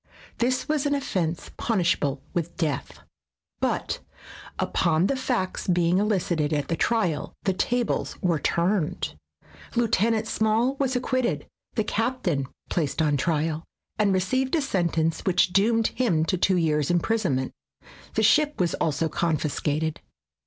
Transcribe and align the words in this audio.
This 0.39 0.67
was 0.67 0.87
an 0.87 0.95
offense 0.95 1.51
punishable 1.57 2.23
with 2.33 2.57
death, 2.57 3.01
but 3.59 3.99
upon 4.57 5.05
the 5.05 5.15
facts 5.15 5.67
being 5.67 5.99
elicited 5.99 6.51
at 6.53 6.69
the 6.69 6.75
trial 6.75 7.33
the 7.43 7.53
tables 7.53 8.15
w^ere 8.23 8.41
turned. 8.41 9.13
Lieutenant 9.75 10.25
Small 10.27 10.73
was 10.77 10.93
ac 10.95 11.01
quitted, 11.01 11.45
the 11.75 11.83
captain 11.83 12.47
placed 12.67 12.99
on 12.99 13.15
trial, 13.15 13.63
and 13.99 14.11
received 14.11 14.55
a 14.55 14.61
sentence 14.63 15.19
which 15.19 15.53
doomed 15.53 15.89
him 15.89 16.25
to 16.25 16.35
two 16.35 16.57
years' 16.57 16.89
imprisonment. 16.89 17.51
The 18.15 18.23
ship 18.23 18.59
was 18.59 18.73
also 18.73 19.07
confiscated. 19.07 20.01